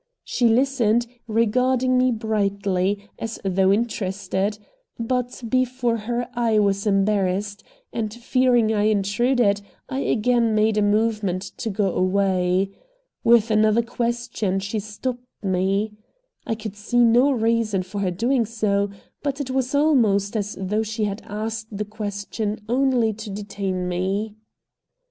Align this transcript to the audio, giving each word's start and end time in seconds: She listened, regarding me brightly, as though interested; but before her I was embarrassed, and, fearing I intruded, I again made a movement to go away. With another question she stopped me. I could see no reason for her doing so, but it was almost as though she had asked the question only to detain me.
She 0.23 0.47
listened, 0.49 1.05
regarding 1.27 1.95
me 1.95 2.09
brightly, 2.09 3.07
as 3.19 3.39
though 3.45 3.71
interested; 3.71 4.57
but 4.97 5.43
before 5.47 5.97
her 5.97 6.27
I 6.33 6.57
was 6.57 6.87
embarrassed, 6.87 7.63
and, 7.93 8.11
fearing 8.11 8.73
I 8.73 8.85
intruded, 8.85 9.61
I 9.89 9.99
again 9.99 10.55
made 10.55 10.75
a 10.79 10.81
movement 10.81 11.43
to 11.57 11.69
go 11.69 11.91
away. 11.93 12.71
With 13.23 13.51
another 13.51 13.83
question 13.83 14.59
she 14.59 14.79
stopped 14.79 15.21
me. 15.43 15.93
I 16.47 16.55
could 16.55 16.75
see 16.75 17.05
no 17.05 17.29
reason 17.31 17.83
for 17.83 18.01
her 18.01 18.09
doing 18.09 18.43
so, 18.47 18.89
but 19.21 19.39
it 19.39 19.51
was 19.51 19.75
almost 19.75 20.35
as 20.35 20.57
though 20.59 20.81
she 20.81 21.03
had 21.03 21.21
asked 21.27 21.67
the 21.77 21.85
question 21.85 22.57
only 22.67 23.13
to 23.13 23.29
detain 23.29 23.87
me. 23.87 24.33